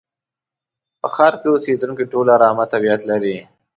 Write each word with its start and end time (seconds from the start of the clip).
په 0.99 1.07
ښار 1.15 1.33
کې 1.41 1.47
اوسېدونکي 1.51 2.05
ټول 2.11 2.25
ارامه 2.37 2.65
طبيعت 2.73 3.01
لري. 3.11 3.35